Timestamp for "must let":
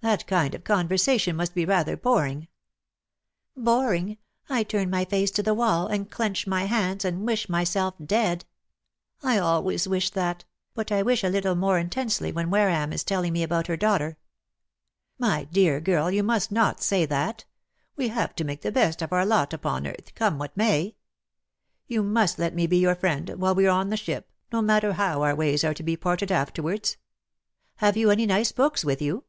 22.04-22.54